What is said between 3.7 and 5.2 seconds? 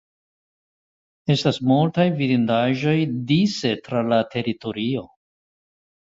tra la teritorio.